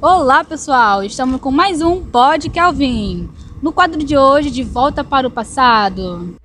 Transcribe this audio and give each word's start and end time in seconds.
Olá, 0.00 0.44
pessoal! 0.44 1.02
Estamos 1.02 1.40
com 1.40 1.50
mais 1.50 1.80
um 1.80 2.04
Pod 2.04 2.50
Calvin. 2.50 3.30
No 3.62 3.72
quadro 3.72 4.04
de 4.04 4.14
hoje, 4.14 4.50
de 4.50 4.62
volta 4.62 5.02
para 5.02 5.26
o 5.26 5.30
passado. 5.30 6.36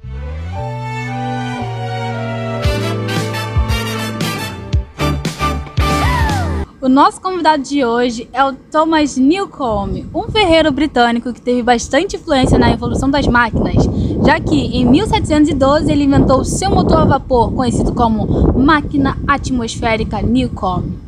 O 6.80 6.88
nosso 6.88 7.20
convidado 7.20 7.62
de 7.62 7.84
hoje 7.84 8.30
é 8.32 8.42
o 8.42 8.54
Thomas 8.54 9.18
Newcomb, 9.18 10.08
um 10.16 10.32
ferreiro 10.32 10.72
britânico 10.72 11.34
que 11.34 11.42
teve 11.42 11.62
bastante 11.62 12.16
influência 12.16 12.58
na 12.58 12.72
evolução 12.72 13.12
das 13.12 13.28
máquinas, 13.28 13.84
já 14.26 14.40
que 14.40 14.56
em 14.56 14.86
1712 14.86 15.92
ele 15.92 16.06
inventou 16.06 16.40
o 16.40 16.46
seu 16.46 16.70
motor 16.70 17.00
a 17.00 17.06
vapor, 17.06 17.52
conhecido 17.52 17.94
como 17.94 18.54
máquina 18.58 19.18
atmosférica 19.28 20.22
Newcomb. 20.22 21.01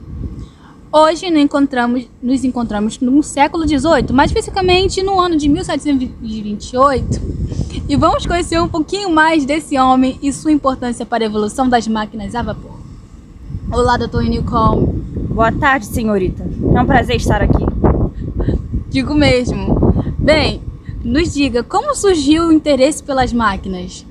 Hoje 0.96 1.32
nos 1.32 1.42
encontramos, 1.42 2.08
nos 2.22 2.44
encontramos 2.44 3.00
no 3.00 3.24
século 3.24 3.68
XVIII, 3.68 4.14
mais 4.14 4.30
especificamente 4.30 5.02
no 5.02 5.20
ano 5.20 5.36
de 5.36 5.50
1728, 5.50 7.20
e 7.90 7.96
vamos 7.96 8.28
conhecer 8.28 8.62
um 8.62 8.68
pouquinho 8.68 9.10
mais 9.10 9.44
desse 9.44 9.76
homem 9.76 10.20
e 10.22 10.32
sua 10.32 10.52
importância 10.52 11.04
para 11.04 11.24
a 11.24 11.26
evolução 11.26 11.68
das 11.68 11.88
máquinas 11.88 12.36
a 12.36 12.44
vapor. 12.44 12.78
Olá, 13.72 13.98
Dr. 13.98 14.22
Newcomb. 14.22 14.86
Boa 15.34 15.52
tarde, 15.52 15.88
senhorita. 15.88 16.44
É 16.76 16.80
um 16.80 16.86
prazer 16.86 17.16
estar 17.16 17.42
aqui. 17.42 17.66
Digo 18.88 19.16
mesmo. 19.16 19.76
Bem, 20.20 20.62
nos 21.04 21.34
diga 21.34 21.64
como 21.64 21.96
surgiu 21.96 22.50
o 22.50 22.54
interesse 22.54 23.02
pelas 23.02 23.34
máquinas? 23.34 24.06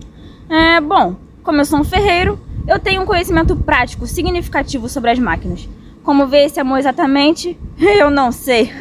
É, 0.50 0.80
bom, 0.80 1.14
como 1.44 1.60
eu 1.60 1.64
sou 1.64 1.78
um 1.78 1.84
ferreiro, 1.84 2.40
eu 2.66 2.80
tenho 2.80 3.02
um 3.02 3.06
conhecimento 3.06 3.54
prático 3.54 4.04
significativo 4.04 4.88
sobre 4.88 5.12
as 5.12 5.20
máquinas. 5.20 5.68
Como 6.02 6.26
ver 6.26 6.46
esse 6.46 6.60
amor 6.60 6.78
exatamente? 6.78 7.58
Eu 7.78 8.10
não 8.10 8.32
sei. 8.32 8.72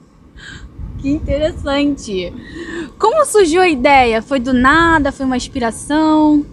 que 0.98 1.08
interessante. 1.08 2.32
Como 2.98 3.24
surgiu 3.24 3.62
a 3.62 3.68
ideia? 3.68 4.22
Foi 4.22 4.38
do 4.38 4.52
nada? 4.52 5.10
Foi 5.10 5.26
uma 5.26 5.36
inspiração? 5.36 6.44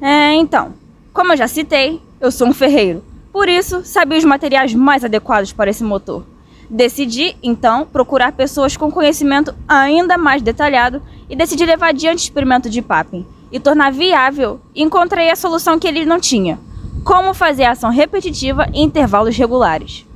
É, 0.00 0.34
então, 0.34 0.74
como 1.12 1.32
eu 1.32 1.36
já 1.36 1.46
citei, 1.46 2.02
eu 2.20 2.30
sou 2.30 2.48
um 2.48 2.52
ferreiro. 2.52 3.02
Por 3.32 3.48
isso, 3.48 3.84
sabia 3.84 4.18
os 4.18 4.24
materiais 4.24 4.74
mais 4.74 5.04
adequados 5.04 5.52
para 5.52 5.70
esse 5.70 5.82
motor. 5.82 6.24
Decidi, 6.68 7.36
então, 7.42 7.86
procurar 7.86 8.32
pessoas 8.32 8.76
com 8.76 8.90
conhecimento 8.90 9.54
ainda 9.68 10.18
mais 10.18 10.42
detalhado 10.42 11.00
e 11.28 11.36
decidi 11.36 11.64
levar 11.64 11.88
adiante 11.88 12.20
o 12.20 12.24
experimento 12.24 12.68
de 12.68 12.82
Papin 12.82 13.24
e 13.52 13.60
tornar 13.60 13.92
viável. 13.92 14.60
Encontrei 14.74 15.30
a 15.30 15.36
solução 15.36 15.78
que 15.78 15.86
ele 15.86 16.04
não 16.04 16.18
tinha: 16.18 16.58
como 17.04 17.34
fazer 17.34 17.64
a 17.64 17.72
ação 17.72 17.90
repetitiva 17.90 18.66
em 18.72 18.84
intervalos 18.84 19.36
regulares. 19.36 20.06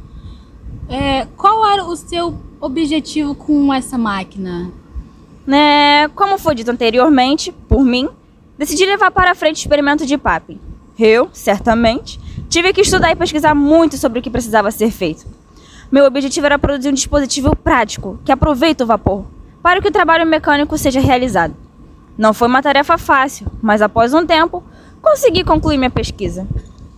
É, 0.89 1.27
qual 1.37 1.67
era 1.71 1.85
o 1.85 1.95
seu 1.95 2.35
objetivo 2.61 3.35
com 3.35 3.73
essa 3.73 3.99
máquina? 3.99 4.73
É, 5.47 6.09
como 6.15 6.39
foi 6.39 6.55
dito 6.55 6.71
anteriormente, 6.71 7.53
por 7.53 7.85
mim, 7.85 8.09
decidi 8.57 8.85
levar 8.85 9.11
para 9.11 9.35
frente 9.35 9.57
o 9.57 9.61
experimento 9.61 10.05
de 10.05 10.17
Papin. 10.17 10.59
Eu, 10.99 11.29
certamente, 11.33 12.19
Tive 12.49 12.73
que 12.73 12.81
estudar 12.81 13.11
e 13.11 13.17
pesquisar 13.17 13.55
muito 13.55 13.99
sobre 13.99 14.21
o 14.21 14.23
que 14.23 14.31
precisava 14.31 14.71
ser 14.71 14.91
feito. 14.91 15.27
Meu 15.93 16.07
objetivo 16.07 16.47
era 16.47 16.59
produzir 16.59 16.89
um 16.89 16.95
dispositivo 16.95 17.55
prático 17.55 18.19
que 18.25 18.33
aproveite 18.33 18.83
o 18.83 18.87
vapor 18.87 19.27
para 19.63 19.83
que 19.83 19.89
o 19.89 19.93
trabalho 19.93 20.27
mecânico 20.27 20.79
seja 20.79 20.99
realizado. 20.99 21.55
Não 22.17 22.33
foi 22.33 22.49
uma 22.49 22.63
tarefa 22.63 22.97
fácil, 22.97 23.49
mas 23.61 23.83
após 23.83 24.15
um 24.15 24.25
tempo, 24.25 24.65
consegui 25.03 25.45
concluir 25.45 25.77
minha 25.77 25.91
pesquisa. 25.91 26.47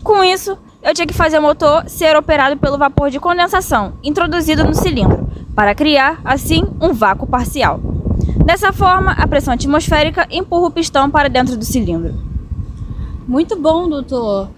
Com 0.02 0.24
isso, 0.24 0.56
eu 0.82 0.94
tinha 0.94 1.06
que 1.06 1.14
fazer 1.14 1.38
o 1.38 1.42
motor 1.42 1.84
ser 1.86 2.16
operado 2.16 2.56
pelo 2.56 2.78
vapor 2.78 3.10
de 3.10 3.20
condensação 3.20 3.92
introduzido 4.02 4.64
no 4.64 4.74
cilindro, 4.74 5.28
para 5.54 5.74
criar, 5.74 6.20
assim, 6.24 6.64
um 6.80 6.92
vácuo 6.92 7.26
parcial. 7.26 7.80
Dessa 8.44 8.72
forma, 8.72 9.12
a 9.12 9.26
pressão 9.28 9.52
atmosférica 9.54 10.26
empurra 10.30 10.68
o 10.68 10.70
pistão 10.70 11.10
para 11.10 11.28
dentro 11.28 11.56
do 11.56 11.64
cilindro. 11.64 12.14
Muito 13.28 13.56
bom, 13.56 13.88
doutor. 13.88 14.48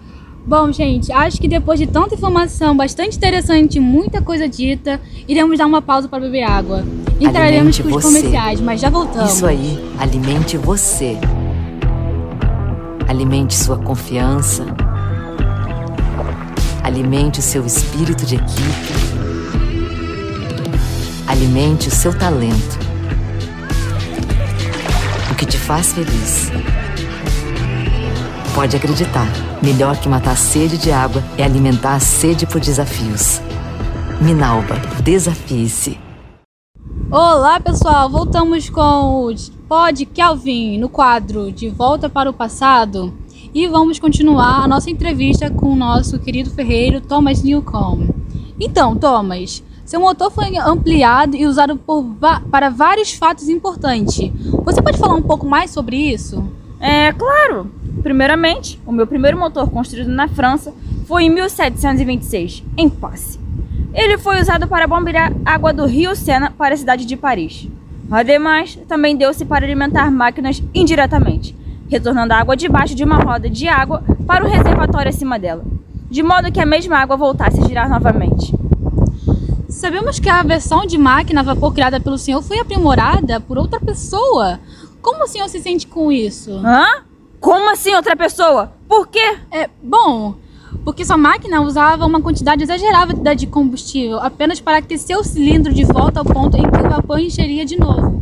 Bom, 0.45 0.71
gente, 0.71 1.11
acho 1.11 1.39
que 1.39 1.47
depois 1.47 1.79
de 1.79 1.87
tanta 1.87 2.15
informação 2.15 2.75
bastante 2.75 3.15
interessante, 3.15 3.79
muita 3.79 4.21
coisa 4.21 4.47
dita, 4.47 4.99
iremos 5.27 5.57
dar 5.57 5.65
uma 5.65 5.81
pausa 5.81 6.07
para 6.07 6.19
beber 6.19 6.43
água. 6.43 6.83
Entraremos 7.19 7.79
com 7.79 7.95
os 7.95 8.03
comerciais, 8.03 8.59
mas 8.59 8.81
já 8.81 8.89
voltamos. 8.89 9.33
Isso 9.33 9.45
aí, 9.45 9.79
alimente 9.99 10.57
você. 10.57 11.17
Alimente 13.07 13.55
sua 13.55 13.77
confiança. 13.77 14.65
Alimente 16.83 17.39
o 17.39 17.41
seu 17.41 17.65
espírito 17.65 18.25
de 18.25 18.35
equipe. 18.35 18.93
Alimente 21.25 21.87
o 21.87 21.91
seu 21.91 22.13
talento. 22.13 22.77
O 25.31 25.35
que 25.35 25.45
te 25.45 25.57
faz 25.57 25.93
feliz. 25.93 26.51
Pode 28.53 28.75
acreditar, 28.75 29.25
melhor 29.61 29.95
que 29.95 30.09
matar 30.09 30.31
a 30.31 30.35
sede 30.35 30.77
de 30.77 30.91
água 30.91 31.23
é 31.37 31.45
alimentar 31.45 31.95
a 31.95 31.99
sede 32.01 32.45
por 32.45 32.59
desafios. 32.59 33.39
Minalba, 34.19 34.75
desafie-se. 35.01 35.97
Olá 37.09 37.61
pessoal, 37.61 38.09
voltamos 38.09 38.69
com 38.69 39.29
o 39.29 39.35
Pod 39.69 40.05
Kelvin 40.07 40.77
no 40.77 40.89
quadro 40.89 41.49
De 41.49 41.69
Volta 41.69 42.09
para 42.09 42.29
o 42.29 42.33
Passado 42.33 43.22
e 43.53 43.67
vamos 43.67 43.99
continuar 43.99 44.63
a 44.63 44.67
nossa 44.67 44.89
entrevista 44.89 45.49
com 45.49 45.67
o 45.67 45.75
nosso 45.75 46.17
querido 46.17 46.49
ferreiro 46.49 46.99
Thomas 46.99 47.43
Newcomb. 47.43 48.09
Então, 48.59 48.95
Thomas, 48.95 49.63
seu 49.85 49.99
motor 49.99 50.31
foi 50.31 50.57
ampliado 50.57 51.35
e 51.35 51.45
usado 51.45 51.79
para 52.49 52.69
vários 52.69 53.13
fatos 53.13 53.47
importantes. 53.49 54.31
Você 54.63 54.81
pode 54.81 54.97
falar 54.97 55.13
um 55.13 55.21
pouco 55.21 55.45
mais 55.45 55.69
sobre 55.69 55.97
isso? 55.97 56.43
É, 56.79 57.11
claro. 57.13 57.69
Primeiramente, 58.01 58.79
o 58.85 58.91
meu 58.91 59.05
primeiro 59.05 59.37
motor 59.37 59.69
construído 59.69 60.09
na 60.09 60.27
França 60.27 60.73
foi 61.05 61.25
em 61.25 61.29
1726, 61.29 62.63
em 62.75 62.89
Passe. 62.89 63.39
Ele 63.93 64.17
foi 64.17 64.41
usado 64.41 64.67
para 64.67 64.87
bombear 64.87 65.31
água 65.45 65.71
do 65.71 65.85
rio 65.85 66.15
Sena 66.15 66.49
para 66.49 66.73
a 66.73 66.77
cidade 66.77 67.05
de 67.05 67.15
Paris. 67.15 67.67
Ademais, 68.09 68.77
também 68.87 69.15
deu-se 69.15 69.45
para 69.45 69.65
alimentar 69.65 70.11
máquinas 70.11 70.61
indiretamente, 70.73 71.55
retornando 71.89 72.33
a 72.33 72.37
água 72.37 72.55
debaixo 72.55 72.95
de 72.95 73.03
uma 73.03 73.17
roda 73.17 73.49
de 73.49 73.67
água 73.67 74.03
para 74.25 74.45
o 74.45 74.49
reservatório 74.49 75.09
acima 75.09 75.37
dela, 75.37 75.63
de 76.09 76.23
modo 76.23 76.51
que 76.51 76.59
a 76.59 76.65
mesma 76.65 76.97
água 76.97 77.17
voltasse 77.17 77.59
a 77.59 77.67
girar 77.67 77.89
novamente. 77.89 78.53
Sabemos 79.69 80.19
que 80.19 80.29
a 80.29 80.43
versão 80.43 80.85
de 80.85 80.97
máquina 80.97 81.41
a 81.41 81.43
vapor 81.43 81.73
criada 81.73 81.99
pelo 81.99 82.17
senhor 82.17 82.41
foi 82.41 82.59
aprimorada 82.59 83.39
por 83.39 83.57
outra 83.57 83.79
pessoa. 83.79 84.59
Como 85.01 85.23
o 85.23 85.27
senhor 85.27 85.49
se 85.49 85.59
sente 85.59 85.87
com 85.87 86.11
isso? 86.11 86.51
Hã? 86.63 87.03
Como 87.39 87.69
assim 87.69 87.93
outra 87.93 88.15
pessoa? 88.15 88.71
Por 88.87 89.07
quê? 89.07 89.37
É, 89.51 89.69
bom, 89.81 90.35
porque 90.85 91.03
sua 91.03 91.17
máquina 91.17 91.61
usava 91.61 92.05
uma 92.05 92.21
quantidade 92.21 92.63
exagerada 92.63 93.35
de 93.35 93.47
combustível 93.47 94.19
apenas 94.19 94.59
para 94.59 94.77
aquecer 94.77 95.17
o 95.17 95.23
cilindro 95.23 95.73
de 95.73 95.83
volta 95.83 96.19
ao 96.19 96.25
ponto 96.25 96.55
em 96.57 96.61
que 96.61 96.79
o 96.79 96.89
vapor 96.89 97.19
encheria 97.19 97.65
de 97.65 97.77
novo. 97.77 98.21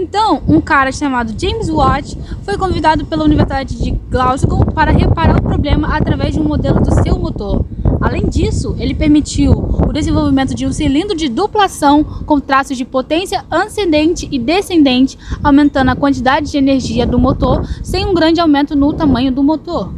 Então, 0.00 0.40
um 0.46 0.60
cara 0.60 0.92
chamado 0.92 1.34
James 1.36 1.68
Watt 1.68 2.16
foi 2.44 2.56
convidado 2.56 3.04
pela 3.04 3.24
Universidade 3.24 3.82
de 3.82 3.90
Glasgow 3.90 4.64
para 4.64 4.92
reparar 4.92 5.38
o 5.38 5.42
problema 5.42 5.88
através 5.88 6.34
de 6.34 6.40
um 6.40 6.44
modelo 6.44 6.80
do 6.80 7.02
seu 7.02 7.18
motor. 7.18 7.64
Além 8.00 8.28
disso, 8.28 8.76
ele 8.78 8.94
permitiu 8.94 9.50
o 9.50 9.92
desenvolvimento 9.92 10.54
de 10.54 10.64
um 10.64 10.72
cilindro 10.72 11.16
de 11.16 11.28
duplação 11.28 12.04
com 12.04 12.38
traços 12.38 12.76
de 12.76 12.84
potência 12.84 13.44
ascendente 13.50 14.28
e 14.30 14.38
descendente, 14.38 15.18
aumentando 15.42 15.90
a 15.90 15.96
quantidade 15.96 16.48
de 16.48 16.58
energia 16.58 17.04
do 17.04 17.18
motor 17.18 17.68
sem 17.82 18.06
um 18.06 18.14
grande 18.14 18.40
aumento 18.40 18.76
no 18.76 18.92
tamanho 18.92 19.32
do 19.32 19.42
motor. 19.42 19.92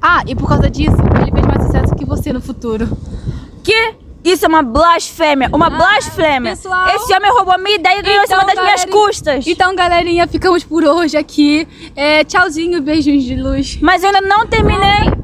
Ah, 0.00 0.22
e 0.26 0.34
por 0.34 0.48
causa 0.48 0.70
disso, 0.70 0.96
ele 1.20 1.30
fez 1.30 1.46
mais 1.46 1.66
sucesso 1.66 1.94
que 1.94 2.06
você 2.06 2.32
no 2.32 2.40
futuro. 2.40 2.88
Que? 3.62 4.01
Isso 4.24 4.44
é 4.44 4.48
uma 4.48 4.62
blasfêmia, 4.62 5.50
uma 5.52 5.66
ah, 5.66 5.70
blasfêmia. 5.70 6.52
Pessoal, 6.52 6.94
Esse 6.94 7.14
homem 7.14 7.30
roubou 7.32 7.54
a 7.54 7.58
minha 7.58 7.76
ideia 7.76 7.98
e 7.98 8.02
ganhou 8.02 8.24
então, 8.24 8.36
em 8.36 8.40
cima 8.40 8.54
das 8.54 8.64
minhas 8.64 8.84
custas. 8.84 9.46
Então, 9.46 9.74
galerinha, 9.74 10.26
ficamos 10.28 10.62
por 10.62 10.84
hoje 10.84 11.16
aqui. 11.16 11.66
É, 11.96 12.22
tchauzinho, 12.24 12.80
beijinhos 12.80 13.24
de 13.24 13.34
luz. 13.34 13.78
Mas 13.80 14.02
eu 14.02 14.10
ainda 14.10 14.20
não 14.20 14.46
terminei. 14.46 15.21